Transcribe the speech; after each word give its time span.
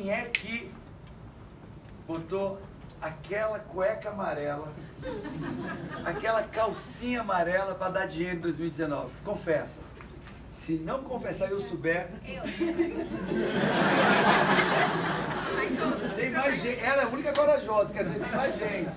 quem 0.00 0.10
é 0.10 0.22
que 0.32 0.70
botou 2.08 2.58
aquela 3.02 3.58
cueca 3.58 4.08
amarela, 4.08 4.72
aquela 6.06 6.42
calcinha 6.42 7.20
amarela 7.20 7.74
para 7.74 7.90
dar 7.90 8.06
dinheiro 8.06 8.38
em 8.38 8.40
2019? 8.40 9.12
Confessa. 9.22 9.82
Se 10.52 10.76
não 10.76 11.02
confessar 11.02 11.50
eu 11.50 11.60
souber. 11.60 12.08
Eu. 12.24 12.42
Tem 16.16 16.30
mais 16.30 16.62
gente. 16.62 16.80
Ela 16.80 17.02
é 17.02 17.04
a 17.04 17.08
única 17.08 17.32
corajosa, 17.34 17.92
quer 17.92 18.04
dizer, 18.04 18.20
tem 18.20 18.32
mais 18.32 18.58
gente. 18.58 18.96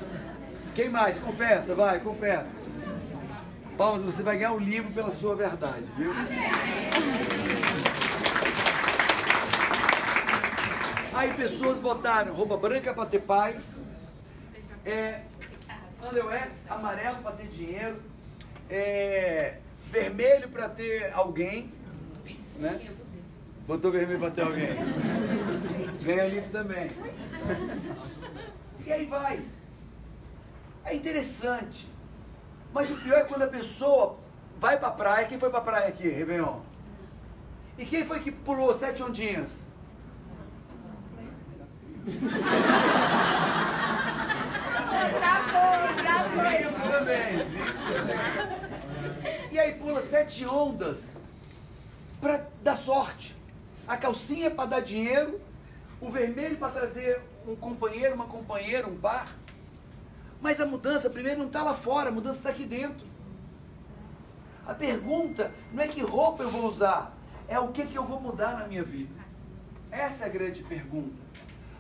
Quem 0.74 0.90
mais? 0.90 1.20
Confessa, 1.20 1.76
vai, 1.76 2.00
confessa. 2.00 2.52
Palmas, 3.78 4.04
você 4.04 4.24
vai 4.24 4.38
ganhar 4.38 4.54
um 4.54 4.60
livro 4.60 4.92
pela 4.94 5.12
sua 5.12 5.36
verdade, 5.36 5.84
viu? 5.98 6.14
Aí 11.16 11.32
pessoas 11.36 11.80
botaram 11.80 12.34
roupa 12.34 12.58
branca 12.58 12.94
para 12.94 13.06
ter 13.06 13.20
paz, 13.20 13.80
é, 14.84 15.22
underwear 16.02 16.50
amarelo 16.68 17.18
para 17.22 17.34
ter 17.34 17.48
dinheiro, 17.48 18.02
é, 18.70 19.58
vermelho 19.92 20.50
para 20.50 20.68
ter 20.70 21.14
alguém, 21.14 21.72
né? 22.58 22.92
Botou 23.68 23.92
vermelho 23.92 24.20
para 24.20 24.32
ter 24.32 24.42
alguém. 24.42 24.76
Ganha 26.02 26.26
livro 26.26 26.50
também. 26.50 26.92
E 28.86 28.92
aí 28.92 29.06
vai. 29.06 29.46
É 30.84 30.96
interessante. 30.96 31.88
Mas 32.74 32.90
o 32.90 32.96
pior 32.98 33.20
é 33.20 33.24
quando 33.24 33.44
a 33.44 33.48
pessoa 33.48 34.18
vai 34.60 34.78
pra 34.78 34.92
praia. 34.92 35.28
Quem 35.28 35.40
foi 35.40 35.50
pra 35.50 35.62
praia 35.62 35.88
aqui, 35.88 36.10
Réveillon? 36.10 36.60
E 37.78 37.86
quem 37.86 38.06
foi 38.06 38.20
que 38.20 38.32
pulou 38.32 38.74
sete 38.74 39.02
ondinhas? 39.02 39.50
Bravo, 45.20 45.52
bravo. 46.02 46.34
Também. 46.92 47.48
E 49.52 49.60
aí 49.60 49.74
pula 49.76 50.02
sete 50.02 50.46
ondas 50.46 51.14
para 52.20 52.46
dar 52.62 52.76
sorte. 52.76 53.36
A 53.88 53.96
calcinha 53.98 54.52
para 54.52 54.66
dar 54.66 54.82
dinheiro, 54.82 55.40
o 56.02 56.10
vermelho 56.10 56.58
para 56.58 56.72
trazer 56.72 57.22
um 57.48 57.56
companheiro, 57.56 58.16
uma 58.16 58.26
companheira, 58.26 58.88
um 58.88 58.98
par. 58.98 59.28
Mas 60.42 60.60
a 60.60 60.66
mudança, 60.66 61.10
primeiro, 61.10 61.40
não 61.40 61.48
está 61.48 61.64
lá 61.64 61.74
fora, 61.74 62.10
a 62.10 62.12
mudança 62.12 62.40
está 62.40 62.50
aqui 62.50 62.66
dentro. 62.66 63.06
A 64.66 64.74
pergunta 64.74 65.52
não 65.72 65.84
é 65.84 65.88
que 65.88 66.02
roupa 66.02 66.44
eu 66.44 66.50
vou 66.50 66.66
usar, 66.66 67.16
é 67.48 67.60
o 67.60 67.70
que, 67.70 67.86
que 67.86 67.98
eu 67.98 68.04
vou 68.04 68.20
mudar 68.20 68.58
na 68.58 68.68
minha 68.68 68.84
vida. 68.84 69.14
Essa 69.92 70.26
é 70.26 70.28
a 70.28 70.30
grande 70.30 70.64
pergunta. 70.64 71.23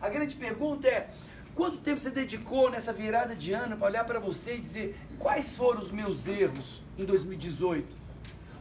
A 0.03 0.09
grande 0.09 0.35
pergunta 0.35 0.85
é: 0.85 1.09
quanto 1.55 1.77
tempo 1.77 2.01
você 2.01 2.11
dedicou 2.11 2.69
nessa 2.69 2.91
virada 2.91 3.33
de 3.33 3.53
ano 3.53 3.77
para 3.77 3.87
olhar 3.87 4.03
para 4.03 4.19
você 4.19 4.55
e 4.55 4.59
dizer 4.59 4.97
quais 5.17 5.55
foram 5.55 5.79
os 5.79 5.91
meus 5.93 6.27
erros 6.27 6.83
em 6.97 7.05
2018? 7.05 7.87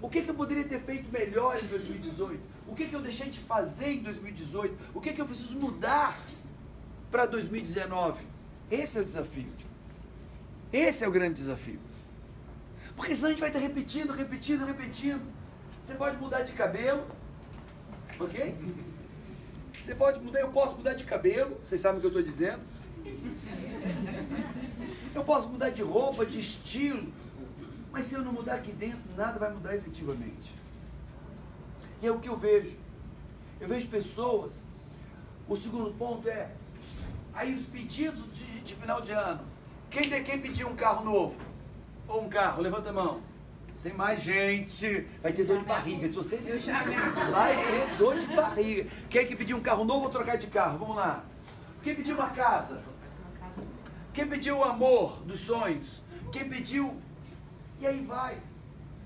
O 0.01 0.09
que, 0.09 0.23
que 0.23 0.31
eu 0.31 0.35
poderia 0.37 0.65
ter 0.65 0.81
feito 0.81 1.11
melhor 1.11 1.59
em 1.61 1.67
2018? 1.67 2.41
O 2.69 2.77
que, 2.77 2.87
que 2.87 2.95
eu 2.95 3.01
deixei 3.01 3.29
de 3.29 3.41
fazer 3.41 3.91
em 3.91 4.03
2018? 4.05 4.77
O 4.95 5.01
que, 5.01 5.13
que 5.13 5.21
eu 5.21 5.27
preciso 5.27 5.59
mudar 5.59 6.17
para 7.11 7.27
2019? 7.27 8.25
Esse 8.71 8.99
é 8.99 9.01
o 9.01 9.05
desafio. 9.05 9.53
Esse 10.73 11.05
é 11.05 11.09
o 11.09 11.11
grande 11.11 11.35
desafio. 11.35 11.81
Porque 12.95 13.17
senão 13.17 13.29
a 13.29 13.31
gente 13.33 13.41
vai 13.41 13.49
estar 13.49 13.59
repetindo, 13.59 14.13
repetindo, 14.13 14.65
repetindo. 14.65 15.23
Você 15.85 15.95
pode 15.95 16.17
mudar 16.19 16.43
de 16.43 16.53
cabelo, 16.53 17.05
ok? 18.21 18.57
Você 19.83 19.97
pode 19.97 20.21
mudar, 20.21 20.39
eu 20.39 20.53
posso 20.53 20.77
mudar 20.77 20.95
de 20.95 21.05
cabelo, 21.05 21.59
vocês 21.65 21.81
sabem 21.81 21.99
o 21.99 22.01
que 22.01 22.07
eu 22.07 22.11
estou 22.11 22.23
dizendo. 22.23 22.63
Eu 25.13 25.25
posso 25.25 25.49
mudar 25.49 25.71
de 25.71 25.83
roupa, 25.83 26.25
de 26.25 26.39
estilo, 26.39 27.13
mas 27.91 28.05
se 28.05 28.15
eu 28.15 28.23
não 28.23 28.33
mudar 28.33 28.55
aqui 28.55 28.71
dentro, 28.71 29.03
nada 29.17 29.41
vai 29.41 29.53
mudar 29.53 29.75
efetivamente. 29.75 30.55
E 32.01 32.07
é 32.07 32.13
o 32.13 32.21
que 32.21 32.29
eu 32.29 32.37
vejo. 32.37 32.77
Eu 33.61 33.67
vejo 33.67 33.89
pessoas, 33.89 34.63
o 35.49 35.57
segundo 35.57 35.93
ponto 35.99 36.29
é, 36.29 36.53
aí 37.35 37.53
os 37.53 37.67
pedidos 37.67 38.25
de, 38.33 38.61
de 38.61 38.77
final 38.77 39.01
de 39.01 39.11
ano, 39.11 39.45
quem, 39.91 40.03
de, 40.03 40.21
quem 40.23 40.41
pediu 40.41 40.69
um 40.69 40.77
carro 40.77 41.05
novo? 41.05 41.37
Ou 42.07 42.23
um 42.23 42.29
carro? 42.29 42.63
Levanta 42.63 42.91
a 42.91 42.93
mão. 42.93 43.21
Tem 43.83 43.93
mais 43.93 44.23
gente. 44.23 45.07
Vai 45.21 45.33
ter 45.33 45.45
dor 45.45 45.59
de 45.59 45.65
barriga. 45.65 46.09
Se 46.09 46.15
você. 46.15 46.37
Vai 47.31 47.57
ter 47.57 47.97
dor 47.99 48.19
de 48.19 48.27
barriga. 48.29 48.89
Quem 49.11 49.23
é 49.23 49.25
que 49.25 49.35
pediu 49.35 49.57
um 49.57 49.61
carro 49.61 49.85
novo 49.85 50.05
ou 50.05 50.11
trocar 50.11 50.37
de 50.37 50.47
carro? 50.47 50.79
Vamos 50.79 50.97
lá. 50.97 51.25
Quem 51.83 51.95
pediu 51.95 52.15
uma 52.15 52.31
casa? 52.31 52.83
Quem 54.13 54.27
pediu 54.27 54.59
o 54.59 54.65
amor 54.65 55.23
dos 55.25 55.41
sonhos? 55.41 56.03
Quem 56.31 56.49
pediu. 56.49 56.97
E 57.81 57.87
aí 57.87 58.05
vai. 58.05 58.39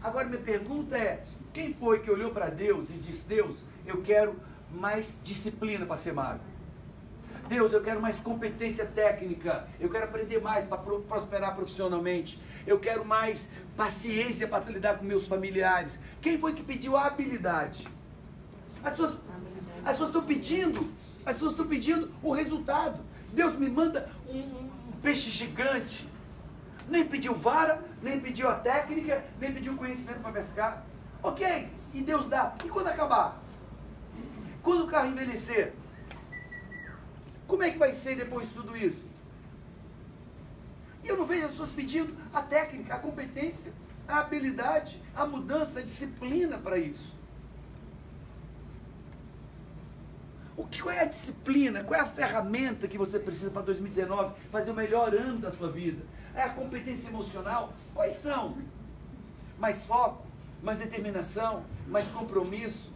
Agora 0.02 0.26
minha 0.26 0.42
pergunta 0.42 0.96
é: 0.96 1.24
quem 1.54 1.72
foi 1.72 2.00
que 2.00 2.10
olhou 2.10 2.30
para 2.30 2.50
Deus 2.50 2.90
e 2.90 2.94
disse, 2.94 3.26
Deus, 3.26 3.56
eu 3.86 4.02
quero 4.02 4.36
mais 4.72 5.18
disciplina 5.24 5.86
para 5.86 5.96
ser 5.96 6.12
magro? 6.12 6.42
Deus, 7.48 7.72
eu 7.72 7.80
quero 7.80 8.00
mais 8.00 8.16
competência 8.18 8.84
técnica, 8.84 9.68
eu 9.78 9.88
quero 9.88 10.04
aprender 10.04 10.40
mais 10.40 10.64
para 10.64 10.78
prosperar 10.78 11.54
profissionalmente, 11.54 12.40
eu 12.66 12.78
quero 12.78 13.04
mais 13.04 13.48
paciência 13.76 14.48
para 14.48 14.64
lidar 14.64 14.98
com 14.98 15.04
meus 15.04 15.28
familiares. 15.28 15.98
Quem 16.20 16.38
foi 16.38 16.54
que 16.54 16.62
pediu 16.62 16.96
a 16.96 17.06
habilidade? 17.06 17.86
As 18.82 18.90
pessoas, 18.90 19.18
as 19.84 19.90
pessoas 19.92 20.08
estão 20.08 20.24
pedindo, 20.24 20.90
as 21.24 21.34
pessoas 21.34 21.52
estão 21.52 21.66
pedindo 21.66 22.10
o 22.22 22.32
resultado. 22.32 23.00
Deus 23.32 23.56
me 23.56 23.70
manda 23.70 24.08
um, 24.28 24.38
um 24.38 24.92
peixe 25.00 25.30
gigante. 25.30 26.08
Nem 26.88 27.04
pediu 27.04 27.34
vara, 27.34 27.82
nem 28.02 28.20
pediu 28.20 28.48
a 28.48 28.54
técnica, 28.54 29.24
nem 29.40 29.52
pediu 29.52 29.76
conhecimento 29.76 30.20
para 30.20 30.32
pescar. 30.32 30.84
Ok, 31.22 31.68
e 31.92 32.02
Deus 32.02 32.26
dá. 32.26 32.54
E 32.64 32.68
quando 32.68 32.88
acabar? 32.88 33.40
Quando 34.62 34.84
o 34.84 34.86
carro 34.86 35.08
envelhecer? 35.08 35.72
Como 37.46 37.62
é 37.62 37.70
que 37.70 37.78
vai 37.78 37.92
ser 37.92 38.16
depois 38.16 38.48
de 38.48 38.54
tudo 38.54 38.76
isso? 38.76 39.04
E 41.02 41.08
eu 41.08 41.16
não 41.16 41.24
vejo 41.24 41.44
as 41.44 41.52
pessoas 41.52 41.70
pedindo 41.70 42.16
a 42.32 42.42
técnica, 42.42 42.94
a 42.94 42.98
competência, 42.98 43.72
a 44.08 44.18
habilidade, 44.18 45.00
a 45.14 45.24
mudança, 45.24 45.78
a 45.78 45.82
disciplina 45.82 46.58
para 46.58 46.78
isso. 46.78 47.14
O 50.56 50.66
que, 50.66 50.80
qual 50.80 50.94
é 50.94 51.00
a 51.00 51.04
disciplina? 51.04 51.84
Qual 51.84 52.00
é 52.00 52.02
a 52.02 52.06
ferramenta 52.06 52.88
que 52.88 52.96
você 52.96 53.18
precisa 53.18 53.50
para 53.50 53.62
2019 53.62 54.34
fazer 54.50 54.70
o 54.70 54.74
melhor 54.74 55.14
ano 55.14 55.38
da 55.38 55.50
sua 55.50 55.70
vida? 55.70 56.02
É 56.34 56.42
a 56.42 56.48
competência 56.48 57.08
emocional? 57.08 57.74
Quais 57.94 58.14
são? 58.14 58.56
Mais 59.58 59.84
foco, 59.84 60.26
mais 60.62 60.78
determinação, 60.78 61.64
mais 61.86 62.06
compromisso, 62.08 62.90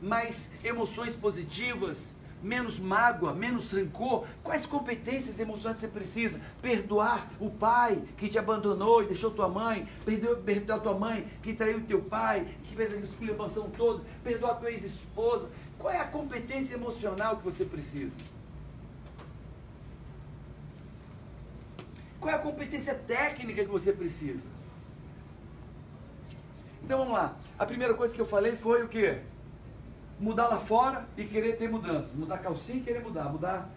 mais 0.00 0.50
emoções 0.64 1.14
positivas, 1.14 2.10
menos 2.42 2.78
mágoa, 2.78 3.32
menos 3.32 3.72
rancor. 3.72 4.26
Quais 4.42 4.66
competências 4.66 5.38
emocionais 5.38 5.78
você 5.78 5.88
precisa? 5.88 6.40
Perdoar 6.60 7.30
o 7.40 7.50
pai 7.50 8.02
que 8.16 8.28
te 8.28 8.38
abandonou 8.38 9.02
e 9.02 9.06
deixou 9.06 9.30
tua 9.30 9.48
mãe, 9.48 9.88
perdoar, 10.44 10.80
tua 10.80 10.98
mãe 10.98 11.26
que 11.42 11.54
traiu 11.54 11.80
teu 11.84 12.02
pai, 12.02 12.46
que 12.64 12.74
fez 12.74 12.92
a 12.92 12.96
esculhambação 12.96 13.70
toda, 13.70 14.02
perdoar 14.22 14.56
tua 14.56 14.70
ex-esposa. 14.70 15.48
Qual 15.78 15.92
é 15.92 15.98
a 15.98 16.06
competência 16.06 16.74
emocional 16.74 17.36
que 17.36 17.44
você 17.44 17.64
precisa? 17.64 18.16
Qual 22.20 22.32
é 22.32 22.36
a 22.36 22.40
competência 22.40 22.94
técnica 22.94 23.64
que 23.64 23.70
você 23.70 23.92
precisa? 23.92 24.44
Então 26.82 26.98
vamos 26.98 27.14
lá. 27.14 27.36
A 27.58 27.66
primeira 27.66 27.94
coisa 27.94 28.14
que 28.14 28.20
eu 28.20 28.26
falei 28.26 28.56
foi 28.56 28.82
o 28.82 28.88
quê? 28.88 29.20
Mudar 30.20 30.48
lá 30.48 30.58
fora 30.58 31.06
e 31.16 31.24
querer 31.24 31.56
ter 31.56 31.68
mudanças. 31.68 32.14
Mudar 32.14 32.36
a 32.36 32.38
calcinha 32.38 32.78
e 32.78 32.82
querer 32.82 33.02
mudar. 33.02 33.24
Mudar 33.24 33.68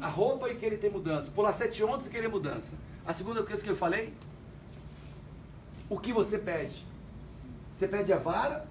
a, 0.00 0.08
roupa 0.08 0.48
e 0.48 0.56
querer 0.56 0.78
ter 0.78 0.90
mudança. 0.90 1.30
Pular 1.30 1.52
sete 1.52 1.82
ondas 1.84 2.06
e 2.06 2.10
querer 2.10 2.28
mudança. 2.28 2.74
A 3.06 3.12
segunda 3.12 3.42
coisa 3.42 3.62
que 3.62 3.70
eu 3.70 3.76
falei, 3.76 4.14
o 5.88 5.98
que 5.98 6.12
você 6.12 6.38
pede? 6.38 6.84
Você 7.74 7.88
pede 7.88 8.12
a 8.12 8.18
vara 8.18 8.66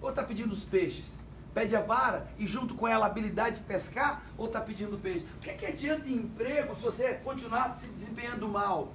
ou 0.00 0.10
está 0.10 0.22
pedindo 0.22 0.52
os 0.52 0.64
peixes? 0.64 1.06
Pede 1.54 1.74
a 1.74 1.82
vara 1.82 2.28
e 2.38 2.46
junto 2.46 2.74
com 2.74 2.86
ela 2.86 3.06
a 3.06 3.08
habilidade 3.08 3.56
de 3.56 3.62
pescar 3.62 4.22
ou 4.38 4.46
está 4.46 4.60
pedindo 4.60 4.98
peixe? 4.98 5.26
O 5.36 5.40
que, 5.40 5.50
é 5.50 5.54
que 5.54 5.66
adianta 5.66 6.08
emprego 6.08 6.74
se 6.76 6.82
você 6.82 7.14
continuar 7.14 7.74
se 7.76 7.86
desempenhando 7.88 8.48
mal? 8.48 8.92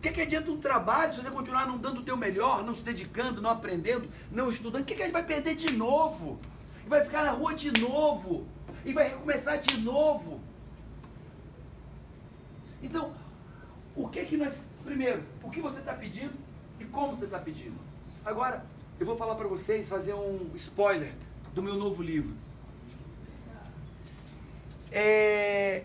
O 0.00 0.02
que, 0.02 0.12
que 0.12 0.22
adianta 0.22 0.50
um 0.50 0.56
trabalho 0.56 1.12
se 1.12 1.20
você 1.20 1.30
continuar 1.30 1.66
não 1.66 1.76
dando 1.76 1.98
o 1.98 2.02
teu 2.02 2.16
melhor, 2.16 2.64
não 2.64 2.74
se 2.74 2.82
dedicando, 2.82 3.42
não 3.42 3.50
aprendendo, 3.50 4.08
não 4.32 4.50
estudando? 4.50 4.80
O 4.80 4.84
que, 4.86 4.94
que 4.94 5.02
a 5.02 5.04
gente 5.04 5.12
vai 5.12 5.22
perder 5.22 5.54
de 5.54 5.76
novo? 5.76 6.40
E 6.86 6.88
vai 6.88 7.04
ficar 7.04 7.22
na 7.22 7.32
rua 7.32 7.54
de 7.54 7.70
novo? 7.78 8.46
E 8.82 8.94
vai 8.94 9.10
recomeçar 9.10 9.58
de 9.58 9.76
novo? 9.82 10.40
Então, 12.82 13.12
o 13.94 14.08
que 14.08 14.24
que 14.24 14.38
nós. 14.38 14.66
Primeiro, 14.82 15.22
o 15.42 15.50
que 15.50 15.60
você 15.60 15.80
está 15.80 15.92
pedindo 15.92 16.32
e 16.78 16.84
como 16.86 17.14
você 17.14 17.26
está 17.26 17.38
pedindo. 17.38 17.78
Agora, 18.24 18.64
eu 18.98 19.04
vou 19.04 19.18
falar 19.18 19.34
para 19.34 19.48
vocês, 19.48 19.86
fazer 19.86 20.14
um 20.14 20.50
spoiler 20.54 21.12
do 21.52 21.62
meu 21.62 21.74
novo 21.74 22.02
livro. 22.02 22.34
É, 24.90 25.84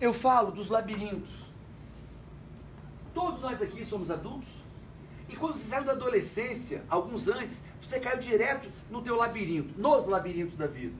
eu 0.00 0.14
falo 0.14 0.52
dos 0.52 0.68
labirintos. 0.68 1.49
Todos 3.14 3.40
nós 3.40 3.60
aqui 3.60 3.84
somos 3.84 4.10
adultos. 4.10 4.48
E 5.28 5.36
quando 5.36 5.54
você 5.54 5.64
saiu 5.64 5.84
da 5.84 5.92
adolescência, 5.92 6.84
alguns 6.88 7.28
antes, 7.28 7.62
você 7.80 8.00
caiu 8.00 8.18
direto 8.18 8.68
no 8.90 9.00
teu 9.00 9.16
labirinto, 9.16 9.80
nos 9.80 10.06
labirintos 10.06 10.56
da 10.56 10.66
vida. 10.66 10.94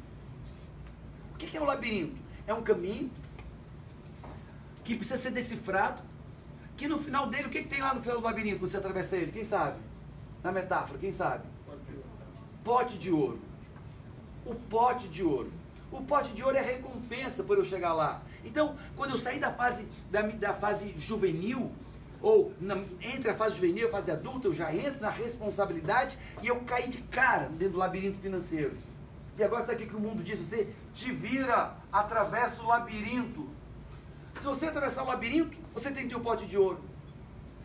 O 1.35 1.37
que 1.37 1.57
é 1.57 1.61
um 1.61 1.65
labirinto? 1.65 2.17
É 2.47 2.55
um 2.55 2.63
caminho 2.63 3.11
que 4.85 4.95
precisa 4.95 5.17
ser 5.17 5.31
decifrado, 5.33 6.03
que 6.77 6.87
no 6.89 6.99
final 6.99 7.29
dele, 7.29 7.47
o 7.47 7.51
que, 7.51 7.63
que 7.63 7.69
tem 7.69 7.81
lá 7.81 7.93
no 7.93 8.01
final 8.01 8.19
do 8.19 8.25
labirinto 8.25 8.61
quando 8.61 8.71
você 8.71 8.77
atravessa 8.77 9.17
ele? 9.17 9.33
Quem 9.33 9.45
sabe? 9.45 9.79
Na 10.43 10.53
metáfora, 10.53 10.99
quem 10.99 11.13
sabe? 11.13 11.45
Pote 12.65 12.99
de 12.99 13.11
ouro. 13.11 13.39
O 14.47 14.55
pote 14.55 15.09
de 15.09 15.23
ouro. 15.23 15.53
O 15.91 16.03
pote 16.03 16.33
de 16.33 16.43
ouro 16.43 16.57
é 16.57 16.61
a 16.61 16.63
recompensa 16.63 17.43
por 17.43 17.59
eu 17.59 17.65
chegar 17.65 17.93
lá. 17.93 18.23
Então, 18.45 18.77
quando 18.97 19.11
eu 19.11 19.19
saí 19.19 19.39
da 19.39 19.53
fase, 19.53 19.89
da, 20.11 20.23
da 20.23 20.55
fase 20.55 20.95
juvenil, 20.97 21.73
ou 22.23 22.53
na, 22.61 22.77
entre 23.01 23.31
a 23.31 23.35
fase 23.35 23.57
juvenil 23.57 23.87
e 23.87 23.89
a 23.89 23.91
fase 23.91 24.11
adulta, 24.11 24.49
eu 24.49 24.53
já 24.53 24.75
entro 24.75 25.01
na 25.01 25.11
responsabilidade 25.11 26.19
e 26.43 26.49
eu 26.49 26.61
caí 26.61 26.89
de 26.89 26.99
cara 27.03 27.49
dentro 27.49 27.75
do 27.75 27.79
labirinto 27.79 28.19
financeiro. 28.19 28.77
E 29.39 29.43
agora 29.43 29.65
sabe 29.65 29.85
o 29.85 29.87
que 29.87 29.97
o 29.97 30.01
mundo 30.01 30.23
diz? 30.23 30.39
Você 30.39 30.69
te 30.93 31.11
vira, 31.13 31.75
atravessa 31.91 32.63
o 32.63 32.67
labirinto. 32.67 33.49
Se 34.37 34.45
você 34.45 34.67
atravessar 34.67 35.03
o 35.03 35.07
labirinto, 35.07 35.57
você 35.73 35.91
tem 35.91 36.05
que 36.05 36.11
ter 36.11 36.17
o 36.17 36.19
um 36.19 36.23
pote 36.23 36.47
de 36.47 36.59
ouro. 36.59 36.81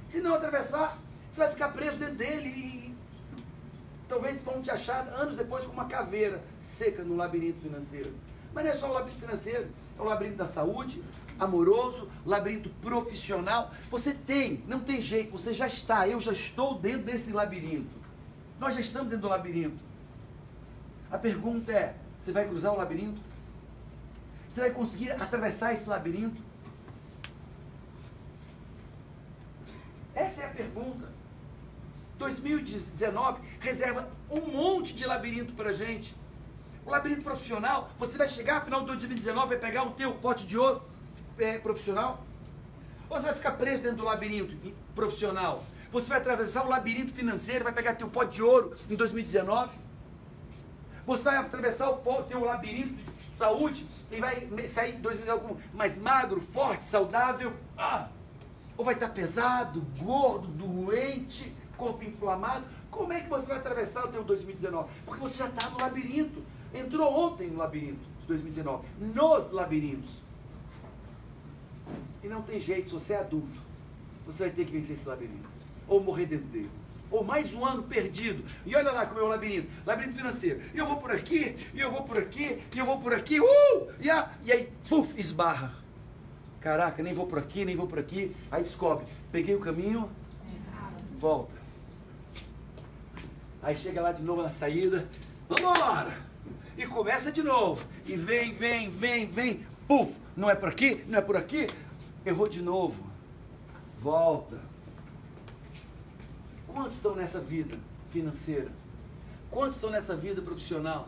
Se 0.07 0.21
não 0.21 0.35
atravessar, 0.35 0.97
você 1.31 1.41
vai 1.41 1.51
ficar 1.51 1.69
preso 1.69 1.97
dentro 1.97 2.15
dele 2.15 2.47
e 2.47 2.95
talvez 4.07 4.41
vão 4.41 4.61
te 4.61 4.71
achar 4.71 5.07
anos 5.09 5.35
depois 5.35 5.65
com 5.65 5.73
uma 5.73 5.85
caveira 5.85 6.41
seca 6.61 7.03
no 7.03 7.15
labirinto 7.15 7.59
financeiro. 7.61 8.13
Mas 8.55 8.63
não 8.63 8.71
é 8.71 8.73
só 8.73 8.89
o 8.89 8.93
labirinto 8.93 9.19
financeiro, 9.19 9.67
é 9.99 10.01
o 10.01 10.05
labirinto 10.05 10.37
da 10.37 10.47
saúde, 10.47 11.03
amoroso, 11.37 12.07
labirinto 12.25 12.69
profissional. 12.81 13.69
Você 13.91 14.13
tem, 14.13 14.63
não 14.65 14.79
tem 14.79 15.01
jeito, 15.01 15.33
você 15.33 15.51
já 15.51 15.67
está, 15.67 16.07
eu 16.07 16.21
já 16.21 16.31
estou 16.31 16.79
dentro 16.79 17.03
desse 17.03 17.33
labirinto. 17.33 17.93
Nós 18.57 18.73
já 18.73 18.79
estamos 18.79 19.09
dentro 19.09 19.23
do 19.23 19.27
labirinto. 19.27 19.83
A 21.11 21.17
pergunta 21.17 21.73
é: 21.73 21.97
você 22.17 22.31
vai 22.31 22.47
cruzar 22.47 22.71
o 22.71 22.77
labirinto? 22.77 23.19
Você 24.49 24.61
vai 24.61 24.71
conseguir 24.71 25.11
atravessar 25.11 25.73
esse 25.73 25.89
labirinto? 25.89 26.41
Essa 30.15 30.43
é 30.43 30.45
a 30.45 30.49
pergunta. 30.51 31.13
2019 32.17 33.41
reserva 33.59 34.09
um 34.31 34.39
monte 34.49 34.93
de 34.93 35.05
labirinto 35.05 35.51
para 35.51 35.73
gente. 35.73 36.15
O 36.85 36.91
labirinto 36.91 37.23
profissional, 37.23 37.89
você 37.97 38.15
vai 38.15 38.29
chegar 38.29 38.59
no 38.59 38.65
final 38.65 38.81
de 38.81 38.85
2019, 38.87 39.47
vai 39.47 39.57
pegar 39.57 39.83
o 39.83 39.91
teu 39.91 40.13
pote 40.13 40.45
de 40.45 40.55
ouro 40.55 40.83
é, 41.39 41.57
profissional? 41.57 42.23
Ou 43.09 43.17
você 43.17 43.25
vai 43.25 43.33
ficar 43.33 43.53
preso 43.53 43.81
dentro 43.81 43.97
do 43.97 44.03
labirinto 44.03 44.55
profissional? 44.93 45.63
Você 45.91 46.07
vai 46.07 46.19
atravessar 46.19 46.63
o 46.63 46.69
labirinto 46.69 47.11
financeiro, 47.11 47.63
vai 47.63 47.73
pegar 47.73 47.95
teu 47.95 48.07
pote 48.07 48.35
de 48.35 48.43
ouro 48.43 48.75
em 48.87 48.95
2019? 48.95 49.71
Você 51.07 51.23
vai 51.23 51.37
atravessar 51.37 51.89
o 51.89 52.23
teu 52.23 52.43
labirinto 52.43 52.93
de 52.93 53.37
saúde 53.37 53.87
e 54.11 54.19
vai 54.19 54.47
sair 54.67 54.95
em 54.95 55.01
2019 55.01 55.63
mais 55.73 55.97
magro, 55.97 56.39
forte, 56.39 56.85
saudável? 56.85 57.51
Ah! 57.75 58.09
Ou 58.77 58.85
vai 58.85 58.93
estar 58.93 59.09
pesado, 59.09 59.81
gordo, 59.97 60.47
doente, 60.49 61.51
corpo 61.77 62.03
inflamado? 62.03 62.65
Como 62.91 63.11
é 63.11 63.21
que 63.21 63.29
você 63.29 63.47
vai 63.47 63.57
atravessar 63.57 64.05
o 64.05 64.07
teu 64.09 64.23
2019? 64.23 64.87
Porque 65.03 65.21
você 65.21 65.39
já 65.39 65.47
está 65.47 65.69
no 65.69 65.81
labirinto. 65.81 66.43
Entrou 66.75 67.11
ontem 67.11 67.47
no 67.47 67.57
labirinto 67.57 68.05
de 68.19 68.27
2019. 68.27 68.85
Nos 68.99 69.51
labirintos. 69.51 70.11
E 72.21 72.27
não 72.27 72.41
tem 72.41 72.59
jeito, 72.59 72.89
se 72.89 72.93
você 72.93 73.13
é 73.13 73.19
adulto, 73.19 73.61
você 74.25 74.43
vai 74.43 74.51
ter 74.51 74.65
que 74.65 74.71
vencer 74.71 74.95
esse 74.95 75.07
labirinto. 75.07 75.47
Ou 75.87 76.03
morrer 76.03 76.25
dentro 76.25 76.47
dele. 76.47 76.69
Ou 77.09 77.23
mais 77.23 77.53
um 77.53 77.63
ano 77.63 77.83
perdido. 77.83 78.43
E 78.65 78.75
olha 78.75 78.91
lá 78.91 79.05
como 79.05 79.19
é 79.19 79.23
o 79.23 79.27
labirinto. 79.27 79.69
Labirinto 79.85 80.15
financeiro. 80.15 80.59
E 80.73 80.77
eu 80.77 80.85
vou 80.85 80.97
por 80.97 81.11
aqui, 81.11 81.55
e 81.73 81.79
eu 81.79 81.91
vou 81.91 82.03
por 82.03 82.17
aqui, 82.17 82.61
e 82.73 82.77
eu 82.77 82.85
vou 82.85 82.99
por 82.99 83.13
aqui. 83.13 83.39
Uh! 83.39 83.87
E, 84.01 84.09
a, 84.09 84.31
e 84.43 84.51
aí, 84.51 84.73
puf, 84.89 85.17
esbarra. 85.17 85.73
Caraca, 86.59 87.03
nem 87.03 87.13
vou 87.13 87.27
por 87.27 87.37
aqui, 87.37 87.63
nem 87.63 87.75
vou 87.75 87.87
por 87.87 87.99
aqui. 87.99 88.35
Aí 88.51 88.63
descobre. 88.63 89.05
Peguei 89.31 89.55
o 89.55 89.59
caminho, 89.59 90.09
volta. 91.19 91.53
Aí 93.61 93.75
chega 93.75 94.01
lá 94.01 94.11
de 94.11 94.23
novo 94.23 94.41
na 94.41 94.49
saída. 94.49 95.07
Vamos 95.47 95.77
embora! 95.79 96.34
E 96.77 96.85
começa 96.85 97.31
de 97.31 97.41
novo. 97.41 97.85
E 98.05 98.15
vem, 98.15 98.53
vem, 98.53 98.89
vem, 98.89 99.25
vem. 99.27 99.65
Puf! 99.87 100.13
Não 100.35 100.49
é 100.49 100.55
por 100.55 100.69
aqui, 100.69 101.03
não 101.07 101.19
é 101.19 101.21
por 101.21 101.37
aqui. 101.37 101.67
Errou 102.25 102.47
de 102.47 102.61
novo. 102.61 103.03
Volta. 104.01 104.59
Quantos 106.67 106.95
estão 106.95 107.15
nessa 107.15 107.39
vida 107.39 107.77
financeira? 108.09 108.69
Quantos 109.49 109.77
estão 109.77 109.89
nessa 109.89 110.15
vida 110.15 110.41
profissional? 110.41 111.07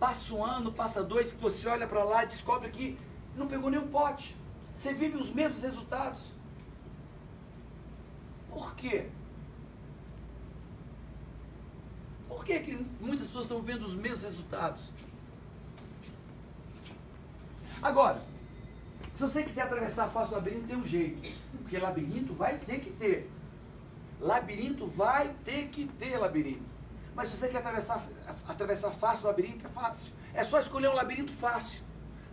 Passa 0.00 0.34
um 0.34 0.44
ano, 0.44 0.72
passa 0.72 1.02
dois, 1.02 1.32
que 1.32 1.40
você 1.40 1.68
olha 1.68 1.86
para 1.86 2.02
lá 2.04 2.24
e 2.24 2.28
descobre 2.28 2.70
que 2.70 2.98
não 3.36 3.46
pegou 3.46 3.70
nenhum 3.70 3.88
pote. 3.88 4.34
Você 4.76 4.94
vive 4.94 5.16
os 5.16 5.30
mesmos 5.30 5.60
resultados. 5.60 6.32
Por 8.48 8.74
quê? 8.76 9.08
Por 12.38 12.44
que, 12.44 12.60
que 12.60 12.86
muitas 13.00 13.26
pessoas 13.26 13.46
estão 13.46 13.60
vendo 13.60 13.84
os 13.84 13.94
mesmos 13.94 14.22
resultados? 14.22 14.92
Agora, 17.82 18.22
se 19.12 19.20
você 19.20 19.42
quiser 19.42 19.62
atravessar 19.62 20.04
a 20.04 20.08
face 20.08 20.30
do 20.30 20.36
labirinto, 20.36 20.68
tem 20.68 20.76
um 20.76 20.84
jeito. 20.84 21.36
Porque 21.58 21.76
labirinto 21.76 22.32
vai 22.34 22.56
ter 22.58 22.78
que 22.78 22.92
ter. 22.92 23.28
Labirinto 24.20 24.86
vai 24.86 25.34
ter 25.44 25.66
que 25.66 25.88
ter 25.88 26.16
labirinto. 26.16 26.70
Mas 27.12 27.26
se 27.26 27.36
você 27.36 27.48
quer 27.48 27.58
atravessar, 27.58 28.06
atravessar 28.46 28.92
fácil 28.92 29.24
o 29.24 29.26
labirinto, 29.26 29.66
é 29.66 29.70
fácil. 29.70 30.12
É 30.32 30.44
só 30.44 30.60
escolher 30.60 30.90
um 30.90 30.94
labirinto 30.94 31.32
fácil. 31.32 31.82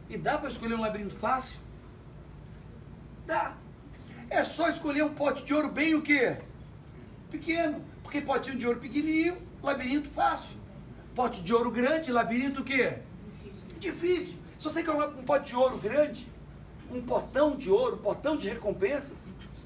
E 0.07 0.19
dá 0.19 0.38
para 0.38 0.50
escolher 0.50 0.75
um 0.75 0.81
labirinto 0.81 1.16
fácil? 1.16 1.60
Dá. 3.25 3.57
É 4.30 4.44
só 4.44 4.69
escolher 4.69 5.04
um 5.04 5.16
pote 5.16 5.44
de 5.44 5.52
ouro 5.52 5.69
bem 5.69 5.96
o 5.96 6.04
quê? 6.04 6.38
Pequeno. 7.31 7.84
Porque 8.04 8.22
potinho 8.22 8.56
de 8.56 8.68
ouro 8.68 8.80
pequenininho 8.80 9.44
labirinto 9.65 10.09
fácil. 10.09 10.56
Pote 11.13 11.41
de 11.41 11.53
ouro 11.53 11.71
grande, 11.71 12.12
labirinto 12.12 12.62
o 12.62 12.63
quê? 12.63 12.99
Difícil. 13.80 14.35
Se 14.57 14.63
você 14.63 14.83
quer 14.83 14.92
um 14.92 15.23
pote 15.23 15.47
de 15.47 15.56
ouro 15.56 15.78
grande, 15.78 16.30
um 16.92 17.01
potão 17.01 17.56
de 17.56 17.69
ouro, 17.69 17.95
um 17.95 17.99
potão 17.99 18.37
de 18.37 18.47
recompensas, 18.47 19.18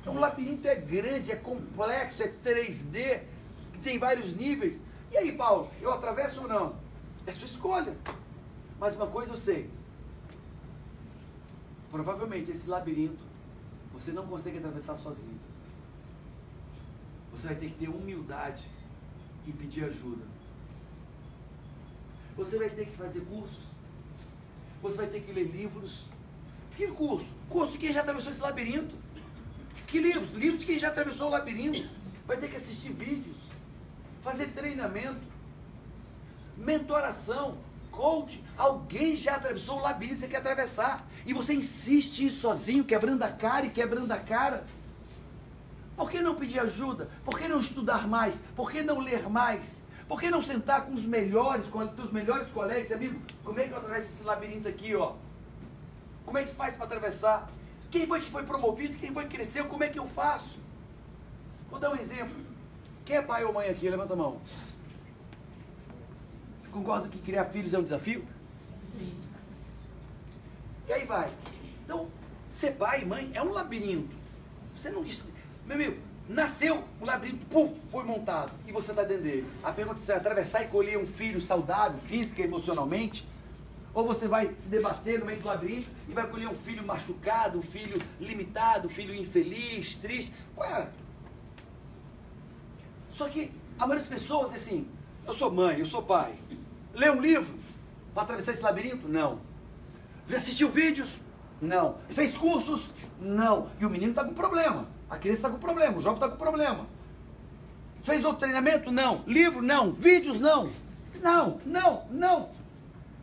então 0.01 0.15
o 0.15 0.19
labirinto 0.19 0.67
é 0.67 0.75
grande, 0.75 1.31
é 1.31 1.35
complexo, 1.35 2.23
é 2.23 2.27
3D, 2.27 3.21
tem 3.83 3.97
vários 3.97 4.35
níveis. 4.35 4.79
E 5.11 5.17
aí, 5.17 5.31
Paulo, 5.31 5.69
eu 5.81 5.91
atravesso 5.91 6.41
ou 6.41 6.47
não? 6.47 6.75
É 7.25 7.31
sua 7.31 7.45
escolha. 7.45 7.95
Mas 8.79 8.95
uma 8.95 9.07
coisa 9.07 9.33
eu 9.33 9.37
sei. 9.37 9.69
Provavelmente 11.91 12.51
esse 12.51 12.69
labirinto 12.69 13.19
você 13.91 14.11
não 14.11 14.25
consegue 14.27 14.59
atravessar 14.59 14.95
sozinho. 14.95 15.39
Você 17.31 17.47
vai 17.47 17.55
ter 17.55 17.69
que 17.69 17.79
ter 17.79 17.89
humildade 17.89 18.65
e 19.45 19.51
pedir 19.51 19.85
ajuda. 19.85 20.23
Você 22.35 22.57
vai 22.57 22.69
ter 22.69 22.85
que 22.85 22.95
fazer 22.95 23.21
cursos. 23.21 23.59
Você 24.81 24.97
vai 24.97 25.07
ter 25.07 25.21
que 25.21 25.31
ler 25.31 25.43
livros. 25.43 26.05
Que 26.75 26.87
curso? 26.87 27.27
Curso 27.49 27.73
de 27.73 27.77
quem 27.77 27.91
já 27.91 28.01
atravessou 28.01 28.31
esse 28.31 28.41
labirinto. 28.41 28.95
Que 29.87 29.99
livros? 29.99 30.31
Livros 30.33 30.59
de 30.61 30.65
quem 30.65 30.79
já 30.79 30.87
atravessou 30.87 31.27
o 31.27 31.31
labirinto. 31.31 31.89
Vai 32.25 32.37
ter 32.37 32.49
que 32.49 32.55
assistir 32.55 32.93
vídeos. 32.93 33.35
Fazer 34.21 34.47
treinamento. 34.53 35.19
Mentoração. 36.55 37.57
Coach. 37.91 38.41
Alguém 38.57 39.17
já 39.17 39.35
atravessou 39.35 39.79
o 39.79 39.81
labirinto 39.81 40.21
você 40.21 40.27
quer 40.27 40.37
atravessar. 40.37 41.05
E 41.25 41.33
você 41.33 41.53
insiste 41.53 42.29
sozinho, 42.29 42.85
quebrando 42.85 43.23
a 43.23 43.31
cara 43.31 43.65
e 43.65 43.69
quebrando 43.69 44.11
a 44.11 44.17
cara. 44.17 44.65
Por 45.99 46.09
que 46.09 46.21
não 46.21 46.33
pedir 46.33 46.61
ajuda? 46.61 47.09
Por 47.25 47.37
que 47.37 47.45
não 47.49 47.59
estudar 47.59 48.07
mais? 48.07 48.41
Por 48.55 48.71
que 48.71 48.81
não 48.81 48.99
ler 48.99 49.29
mais? 49.29 49.81
Por 50.07 50.17
que 50.17 50.31
não 50.31 50.41
sentar 50.41 50.85
com 50.85 50.93
os 50.93 51.03
melhores, 51.03 51.67
com 51.67 51.79
os 51.79 52.11
melhores 52.13 52.49
colegas, 52.51 52.93
amigo? 52.93 53.21
Como 53.43 53.59
é 53.59 53.67
que 53.67 53.73
eu 53.73 53.77
atravesso 53.79 54.07
esse 54.07 54.23
labirinto 54.23 54.65
aqui, 54.65 54.95
ó? 54.95 55.15
Como 56.23 56.37
é 56.37 56.43
que 56.43 56.51
se 56.51 56.55
faz 56.55 56.73
para 56.77 56.85
atravessar? 56.85 57.51
Quem 57.91 58.07
foi 58.07 58.21
que 58.21 58.31
foi 58.31 58.43
promovido? 58.43 58.97
Quem 58.97 59.11
foi 59.11 59.25
que 59.25 59.35
cresceu? 59.35 59.65
Como 59.65 59.83
é 59.83 59.89
que 59.89 59.99
eu 59.99 60.05
faço? 60.05 60.57
Vou 61.69 61.81
dar 61.81 61.91
um 61.91 61.97
exemplo. 61.97 62.45
Quem 63.03 63.17
é 63.17 63.21
pai 63.21 63.43
ou 63.43 63.51
mãe 63.51 63.67
aqui? 63.67 63.89
Levanta 63.89 64.13
a 64.13 64.15
mão. 64.15 64.39
Concordo 66.71 67.09
que 67.09 67.17
criar 67.17 67.43
filhos 67.43 67.73
é 67.73 67.77
um 67.77 67.83
desafio? 67.83 68.25
Sim. 68.97 69.21
E 70.87 70.93
aí 70.93 71.03
vai. 71.03 71.29
Então, 71.83 72.07
ser 72.53 72.71
pai 72.71 73.01
e 73.01 73.05
mãe 73.05 73.31
é 73.33 73.41
um 73.41 73.51
labirinto. 73.51 74.15
Você 74.77 74.89
não 74.89 75.03
meu 75.69 75.75
amigo, 75.75 75.97
nasceu, 76.27 76.83
o 76.99 77.05
labirinto, 77.05 77.45
puf, 77.45 77.71
foi 77.89 78.03
montado. 78.03 78.51
E 78.65 78.71
você 78.71 78.89
está 78.89 79.03
dentro 79.03 79.23
dele. 79.23 79.45
A 79.63 79.71
pergunta 79.71 79.99
é: 80.11 80.15
atravessar 80.15 80.63
e 80.63 80.67
colher 80.67 80.97
um 80.97 81.05
filho 81.05 81.39
saudável, 81.39 81.99
física 81.99 82.41
e 82.41 82.45
emocionalmente? 82.45 83.27
Ou 83.93 84.03
você 84.05 84.27
vai 84.27 84.51
se 84.57 84.67
debater 84.67 85.19
no 85.19 85.25
meio 85.27 85.39
do 85.39 85.47
labirinto 85.47 85.87
e 86.07 86.11
vai 86.11 86.27
colher 86.27 86.47
um 86.47 86.55
filho 86.55 86.83
machucado, 86.83 87.59
um 87.59 87.61
filho 87.61 88.01
limitado, 88.19 88.87
um 88.87 88.89
filho 88.89 89.13
infeliz, 89.13 89.95
triste. 89.95 90.33
Ué. 90.57 90.89
Só 93.11 93.29
que 93.29 93.51
a 93.77 93.85
maioria 93.85 94.07
das 94.07 94.19
pessoas, 94.19 94.53
assim, 94.53 94.87
eu 95.27 95.33
sou 95.33 95.51
mãe, 95.51 95.79
eu 95.79 95.85
sou 95.85 96.01
pai. 96.01 96.33
Lê 96.95 97.11
um 97.11 97.21
livro 97.21 97.55
para 98.13 98.23
atravessar 98.23 98.53
esse 98.53 98.61
labirinto? 98.61 99.07
Não. 99.07 99.39
Assistiu 100.35 100.69
vídeos? 100.69 101.21
Não. 101.61 101.95
Fez 102.09 102.37
cursos? 102.37 102.93
Não. 103.19 103.67
E 103.79 103.85
o 103.85 103.89
menino 103.89 104.11
está 104.11 104.23
com 104.23 104.33
problema. 104.33 104.87
A 105.09 105.17
criança 105.17 105.47
está 105.47 105.49
com 105.49 105.59
problema. 105.59 105.97
O 105.97 106.01
jovem 106.01 106.15
está 106.15 106.29
com 106.29 106.37
problema. 106.37 106.85
Fez 108.01 108.23
outro 108.23 108.39
treinamento? 108.39 108.91
Não. 108.91 109.23
Livro? 109.27 109.61
Não. 109.61 109.91
Vídeos? 109.91 110.39
Não. 110.39 110.69
Não, 111.21 111.59
não, 111.65 112.05
não. 112.09 112.49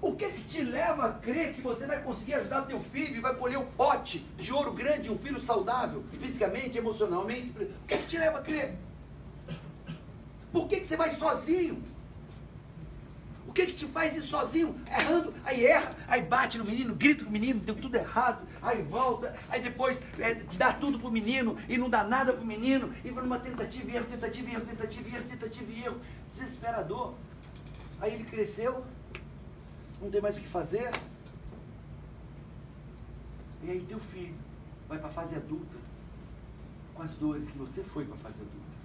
O 0.01 0.13
que, 0.13 0.31
que 0.31 0.45
te 0.45 0.63
leva 0.63 1.07
a 1.07 1.13
crer 1.13 1.55
que 1.55 1.63
você 1.63 1.87
vai 1.87 2.03
conseguir 2.03 2.35
ajudar 2.35 2.63
teu 2.63 2.81
filho 2.81 3.17
e 3.17 3.21
vai 3.21 3.35
colher 3.35 3.57
o 3.57 3.63
um 3.63 3.67
pote 3.67 4.19
de 4.37 4.53
ouro 4.53 4.73
grande, 4.73 5.11
um 5.11 5.19
filho 5.19 5.41
saudável, 5.41 6.05
fisicamente, 6.21 6.77
emocionalmente? 6.77 7.51
O 7.51 7.87
que, 7.87 7.97
que 7.97 8.07
te 8.07 8.19
leva 8.19 8.39
a 8.39 8.43
crer? 8.43 8.75
Por 10.53 10.69
que, 10.69 10.81
que 10.81 10.87
você 10.87 10.97
vai 10.97 11.11
sozinho? 11.11 11.83
O 13.47 13.53
que, 13.53 13.67
que 13.67 13.73
te 13.73 13.87
faz 13.87 14.17
ir 14.17 14.23
sozinho, 14.23 14.75
errando? 14.87 15.33
Aí 15.45 15.65
erra, 15.65 15.97
aí 16.09 16.21
bate 16.23 16.59
no 16.59 16.65
menino, 16.65 16.95
grita 16.95 17.25
com 17.25 17.31
o 17.31 17.33
menino, 17.33 17.61
deu 17.61 17.75
tudo 17.75 17.95
errado, 17.95 18.47
aí 18.61 18.83
volta, 18.83 19.35
aí 19.49 19.61
depois 19.63 20.03
é, 20.19 20.35
dá 20.35 20.73
tudo 20.73 20.99
pro 20.99 21.11
menino 21.11 21.57
e 21.69 21.79
não 21.79 21.89
dá 21.89 22.03
nada 22.05 22.33
pro 22.33 22.45
menino, 22.45 22.93
e 23.05 23.11
vai 23.11 23.23
numa 23.23 23.39
tentativa 23.39 23.91
e 23.91 23.97
erro, 23.97 24.07
tentativa 24.07 24.51
e 24.51 24.55
erro, 24.55 24.67
tentativa 24.67 25.09
e 25.09 25.15
erro, 25.15 25.25
tentativa 25.29 25.73
e 25.73 25.85
erro, 25.85 26.01
desesperador. 26.29 27.15
Aí 28.01 28.15
ele 28.15 28.25
cresceu, 28.25 28.85
não 30.01 30.11
tem 30.11 30.21
mais 30.21 30.37
o 30.37 30.41
que 30.41 30.49
fazer. 30.49 30.91
E 33.63 33.71
aí 33.71 33.81
teu 33.89 33.99
filho 33.99 34.35
vai 34.89 34.99
para 34.99 35.09
fase 35.09 35.35
adulta 35.35 35.79
com 36.95 37.03
as 37.03 37.15
dores 37.15 37.49
que 37.49 37.57
você 37.59 37.83
foi 37.83 38.05
para 38.05 38.17
fase 38.17 38.41
adulta. 38.41 38.77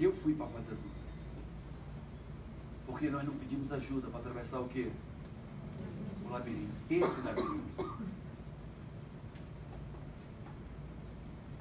Eu 0.00 0.12
fui 0.12 0.34
para 0.34 0.46
fase 0.46 0.70
adulta. 0.72 1.03
Porque 2.86 3.08
nós 3.08 3.24
não 3.24 3.34
pedimos 3.34 3.72
ajuda 3.72 4.08
para 4.08 4.20
atravessar 4.20 4.60
o 4.60 4.68
quê? 4.68 4.90
O 6.26 6.32
labirinto. 6.32 6.72
Esse 6.90 7.20
labirinto. 7.22 8.04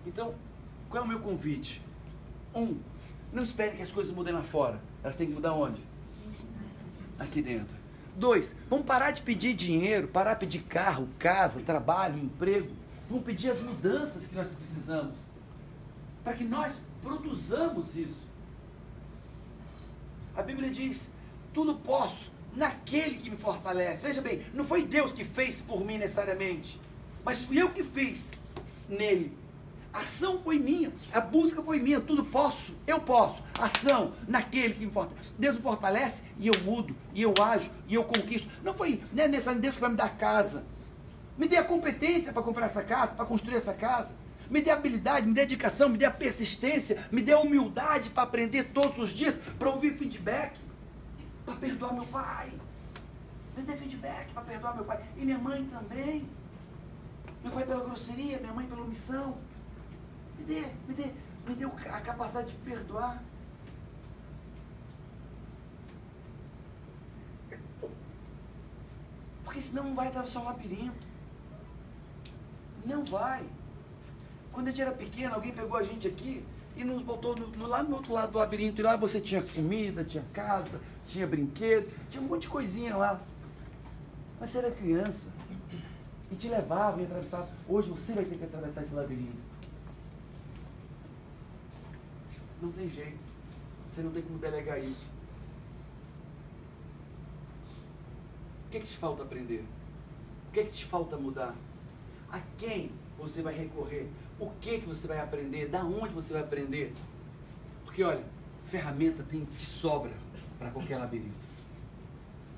Então, 0.06 0.36
qual 0.90 1.04
é 1.04 1.06
o 1.06 1.10
meu 1.10 1.20
convite? 1.20 1.82
Um, 2.54 2.78
não 3.32 3.44
espere 3.44 3.76
que 3.76 3.82
as 3.82 3.92
coisas 3.92 4.14
mudem 4.14 4.34
lá 4.34 4.44
fora. 4.44 4.80
Elas 5.02 5.16
têm 5.16 5.28
que 5.28 5.34
mudar 5.34 5.54
onde? 5.54 5.82
Aqui 7.18 7.42
dentro. 7.42 7.76
Dois, 8.16 8.56
vamos 8.70 8.86
parar 8.86 9.12
de 9.12 9.22
pedir 9.22 9.56
dinheiro, 9.56 10.08
parar 10.08 10.36
de 10.36 10.42
pedir 10.42 10.62
carro, 10.64 11.08
casa, 11.18 11.62
trabalho, 11.62 12.20
emprego. 12.20 12.72
Vamos 13.10 13.26
pedir 13.26 13.50
as 13.50 13.62
mudanças 13.62 14.28
que 14.28 14.36
nós 14.36 14.54
precisamos. 14.54 15.16
Para 16.24 16.34
que 16.34 16.44
nós 16.44 16.78
produzamos 17.02 17.96
isso. 17.96 18.24
A 20.36 20.42
Bíblia 20.42 20.70
diz: 20.70 21.10
tudo 21.54 21.76
posso 21.76 22.32
naquele 22.56 23.18
que 23.18 23.30
me 23.30 23.38
fortalece. 23.38 24.06
Veja 24.06 24.22
bem, 24.22 24.42
não 24.54 24.64
foi 24.64 24.84
Deus 24.84 25.14
que 25.14 25.24
fez 25.24 25.62
por 25.62 25.84
mim 25.84 25.98
necessariamente, 25.98 26.80
mas 27.24 27.46
fui 27.46 27.62
eu 27.62 27.70
que 27.70 27.84
fiz 27.84 28.32
nele. 28.88 29.38
A 29.94 30.00
ação 30.00 30.42
foi 30.42 30.58
minha, 30.58 30.92
a 31.14 31.22
busca 31.22 31.62
foi 31.62 31.80
minha, 31.80 32.02
tudo 32.02 32.26
posso, 32.26 32.76
eu 32.88 33.00
posso. 33.00 33.44
Ação 33.62 34.14
naquele 34.28 34.74
que 34.74 34.86
me 34.88 34.92
fortalece. 34.92 35.32
Deus 35.38 35.56
me 35.56 35.62
fortalece 35.62 36.24
e 36.40 36.48
eu 36.48 36.60
mudo, 36.64 36.96
e 37.14 37.22
eu 37.22 37.34
ajo, 37.40 37.70
e 37.88 37.94
eu 37.94 38.04
conquisto. 38.04 38.50
Não 38.64 38.74
foi 38.74 39.04
né, 39.14 39.28
nessa 39.28 39.54
Deus 39.54 39.76
que 39.76 39.82
vai 39.82 39.92
me 39.92 39.96
dar 39.96 40.18
casa. 40.18 40.66
Me 41.38 41.48
dê 41.48 41.58
a 41.58 41.64
competência 41.64 42.34
para 42.34 42.42
comprar 42.42 42.66
essa 42.66 42.84
casa, 42.84 43.16
para 43.16 43.26
construir 43.26 43.56
essa 43.56 43.74
casa. 43.74 44.16
Me 44.54 44.62
dê 44.62 44.70
habilidade, 44.70 45.26
me 45.26 45.34
dê 45.34 45.42
dedicação, 45.42 45.90
me 45.90 45.98
dê 45.98 46.06
a 46.06 46.12
persistência, 46.12 47.04
me 47.12 47.24
dê 47.24 47.32
a 47.32 47.40
humildade 47.40 48.12
para 48.12 48.22
aprender 48.22 48.66
todos 48.66 49.00
os 49.00 49.12
dias, 49.12 49.40
para 49.58 49.68
ouvir 49.68 49.98
feedback, 49.98 50.60
para 51.44 51.56
perdoar 51.56 51.92
meu 51.92 52.06
pai. 52.06 52.54
Me 53.58 53.64
dê 53.64 53.76
feedback 53.76 54.32
para 54.32 54.44
perdoar 54.44 54.76
meu 54.76 54.86
pai. 54.86 55.04
E 55.18 55.26
minha 55.26 55.40
mãe 55.40 55.66
também. 55.66 56.30
Meu 57.42 57.52
pai 57.52 57.66
pela 57.66 57.84
grosseria, 57.84 58.38
minha 58.38 58.54
mãe 58.54 58.68
pela 58.68 58.84
omissão. 58.84 59.40
Me 60.38 60.46
dê, 60.46 60.68
me 60.88 60.94
dê, 60.94 61.12
me 61.48 61.56
dê 61.56 61.66
a 61.66 62.02
capacidade 62.02 62.52
de 62.52 62.58
perdoar. 62.58 63.24
Porque 69.44 69.62
senão 69.62 69.86
não 69.86 69.96
vai 69.96 70.10
atravessar 70.10 70.42
o 70.42 70.46
labirinto. 70.46 71.08
Não 72.86 73.04
vai. 73.04 73.44
Quando 74.54 74.68
a 74.68 74.70
gente 74.70 74.82
era 74.84 74.92
pequeno, 74.92 75.34
alguém 75.34 75.52
pegou 75.52 75.76
a 75.76 75.84
gente 75.84 76.08
aqui 76.08 76.46
e 76.78 76.84
nos 76.84 77.02
botou 77.02 77.36
no, 77.36 77.48
no, 77.48 77.68
lá 77.68 77.82
no 77.82 77.96
outro 77.96 78.14
lado 78.14 78.32
do 78.32 78.38
labirinto. 78.38 78.80
E 78.80 78.84
lá 78.84 78.96
você 78.96 79.20
tinha 79.20 79.42
comida, 79.42 80.04
tinha 80.04 80.24
casa, 80.32 80.80
tinha 81.08 81.26
brinquedo, 81.26 81.92
tinha 82.10 82.24
um 82.24 82.28
monte 82.28 82.44
de 82.44 82.50
coisinha 82.50 82.96
lá. 82.96 83.20
Mas 84.40 84.52
você 84.52 84.60
era 84.60 84.72
criança. 84.72 85.32
E 86.32 86.36
te 86.36 86.48
levava 86.48 87.02
e 87.02 87.06
atravessava. 87.06 87.50
Hoje 87.68 87.90
você 87.90 88.14
vai 88.14 88.26
ter 88.26 88.38
que 88.38 88.44
atravessar 88.44 88.84
esse 88.84 88.94
labirinto. 88.94 89.38
Não 92.62 92.72
tem 92.72 92.88
jeito. 92.88 93.20
Você 93.90 94.02
não 94.02 94.12
tem 94.12 94.22
como 94.22 94.38
delegar 94.38 94.80
isso. 94.80 95.12
O 98.68 98.70
que, 98.70 98.78
é 98.78 98.80
que 98.80 98.88
te 98.88 98.98
falta 98.98 99.24
aprender? 99.24 99.66
O 100.48 100.52
que, 100.52 100.60
é 100.60 100.64
que 100.64 100.74
te 100.74 100.86
falta 100.86 101.18
mudar? 101.18 101.56
A 102.32 102.40
quem 102.58 102.92
você 103.18 103.42
vai 103.42 103.54
recorrer? 103.54 104.08
O 104.40 104.50
que, 104.62 104.80
que 104.80 104.88
você 104.88 105.08
vai 105.08 105.20
aprender? 105.20 105.68
Da 105.68 105.84
onde 105.84 106.14
você 106.14 106.34
vai 106.34 106.42
aprender? 106.42 106.94
Porque 107.86 108.04
olha, 108.04 108.24
ferramenta 108.66 109.24
tem 109.24 109.46
de 109.46 109.66
sobra 109.66 110.12
para 110.58 110.72
qualquer 110.72 110.98
labirinto. 110.98 111.38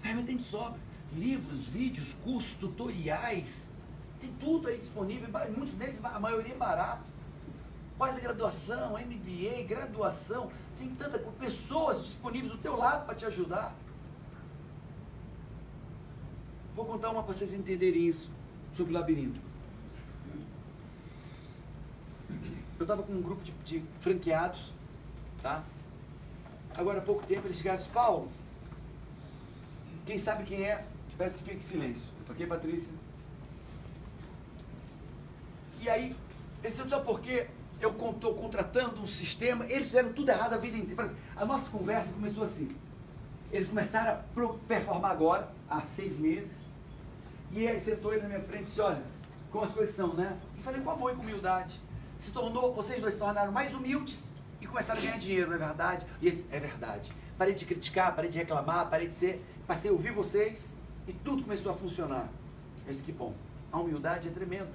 Ferramenta 0.02 0.28
tem 0.28 0.38
de 0.38 0.44
sobra. 0.44 0.80
Livros, 1.16 1.68
vídeos, 1.68 2.16
cursos, 2.24 2.54
tutoriais. 2.54 3.68
Tem 4.20 4.32
tudo 4.40 4.68
aí 4.68 4.78
disponível. 4.78 5.30
Muitos 5.56 5.76
deles, 5.76 6.00
a 6.04 6.20
maioria 6.20 6.54
é 6.54 6.58
barato 6.58 7.16
pós-graduação, 7.98 8.94
MBA, 8.94 9.64
graduação, 9.68 10.52
tem 10.78 10.90
tanta 10.96 11.18
pessoas 11.40 12.04
disponíveis 12.04 12.52
do 12.52 12.58
teu 12.58 12.76
lado 12.76 13.06
para 13.06 13.16
te 13.16 13.26
ajudar. 13.26 13.74
Vou 16.76 16.86
contar 16.86 17.10
uma 17.10 17.24
para 17.24 17.34
vocês 17.34 17.54
entenderem 17.54 18.08
isso 18.08 18.30
sobre 18.76 18.92
o 18.92 18.98
labirinto. 18.98 19.40
Eu 22.78 22.84
estava 22.84 23.04
com 23.04 23.14
um 23.14 23.22
grupo 23.22 23.44
de, 23.44 23.52
de, 23.64 23.84
franqueados, 24.00 24.74
tá? 25.42 25.64
Agora 26.78 27.00
há 27.00 27.02
pouco 27.02 27.26
tempo 27.26 27.48
eles 27.48 27.58
chegaram 27.58 27.82
e 27.82 27.90
Paulo, 27.90 28.30
quem 30.06 30.18
sabe 30.18 30.44
quem 30.44 30.64
é, 30.64 30.86
peço 31.18 31.38
que 31.38 31.44
fique 31.46 31.58
em 31.58 31.62
silêncio. 31.62 32.10
Ok, 32.30 32.46
Patrícia? 32.46 32.90
E 35.82 35.90
aí, 35.90 36.16
eles 36.62 36.76
disseram, 36.76 37.04
por 37.04 37.22
quê? 37.22 37.48
eu 37.82 37.92
estou 38.12 38.34
contratando 38.34 39.02
um 39.02 39.08
sistema, 39.08 39.66
eles 39.66 39.88
fizeram 39.88 40.14
tudo 40.14 40.30
errado 40.30 40.54
a 40.54 40.58
vida 40.58 40.78
inteira. 40.78 41.14
A 41.36 41.46
nossa 41.46 41.70
conversa 41.70 42.14
começou 42.14 42.44
assim. 42.44 42.70
Eles 43.52 43.68
começaram 43.68 44.14
a 44.14 44.54
performar 44.68 45.12
agora, 45.12 45.50
há 45.70 45.82
seis 45.82 46.18
meses, 46.18 46.52
e 47.52 47.68
aí 47.68 47.80
sentou 47.80 48.12
ele 48.12 48.24
na 48.24 48.30
minha 48.30 48.42
frente 48.42 48.64
e 48.64 48.66
disse, 48.66 48.82
olha, 48.82 49.02
como 49.52 49.64
as 49.64 49.72
coisas 49.72 49.96
são, 49.96 50.14
né? 50.14 50.38
E 50.58 50.62
falei 50.62 50.82
com 50.82 50.90
amor 50.90 51.14
e 51.14 51.16
com 51.16 51.22
humildade. 51.22 51.80
Se 52.18 52.32
tornou, 52.32 52.74
vocês 52.74 53.02
dois 53.02 53.14
se 53.14 53.20
tornaram 53.20 53.52
mais 53.52 53.74
humildes 53.74 54.32
e 54.62 54.68
começaram 54.68 55.00
a 55.00 55.04
ganhar 55.04 55.18
dinheiro, 55.18 55.50
não 55.50 55.56
é 55.56 55.60
verdade? 55.60 56.06
E 56.22 56.28
eles, 56.28 56.46
é 56.52 56.60
verdade. 56.60 57.12
Parei 57.38 57.54
de 57.54 57.66
criticar, 57.66 58.16
parei 58.16 58.30
de 58.30 58.38
reclamar, 58.38 58.90
parei 58.90 59.08
de 59.08 59.16
ser, 59.16 59.46
passei 59.68 59.90
a 59.90 59.94
ouvir 59.94 60.12
vocês 60.12 60.76
e 61.08 61.14
tudo 61.14 61.44
começou 61.44 61.72
a 61.72 61.76
funcionar. 61.76 62.30
Eu 62.86 62.92
disse, 62.92 63.04
que 63.04 63.12
bom. 63.12 63.34
A 63.72 63.80
humildade 63.80 64.28
é 64.28 64.32
tremendo. 64.32 64.70